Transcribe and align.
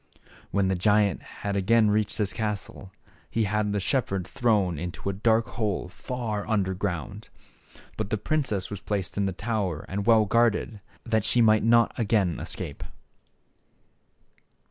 When 0.49 0.67
the 0.67 0.73
giant 0.73 1.21
had 1.21 1.55
again 1.55 1.91
reached 1.91 2.17
his 2.17 2.33
castle 2.33 2.91
he 3.29 3.43
had 3.43 3.71
the 3.71 3.79
shepherd 3.79 4.27
thrown 4.27 4.79
into 4.79 5.09
a 5.11 5.13
dark 5.13 5.45
hole 5.49 5.89
far 5.89 6.43
under 6.47 6.73
ground. 6.73 7.29
But 7.97 8.09
the 8.09 8.17
princess 8.17 8.71
was 8.71 8.79
placed 8.79 9.15
in 9.15 9.27
the 9.27 9.31
tower 9.31 9.85
and 9.87 10.07
well 10.07 10.25
guarded, 10.25 10.79
that 11.05 11.23
she 11.23 11.39
might 11.39 11.63
not 11.63 11.91
again 11.99 12.39
escape. 12.39 12.83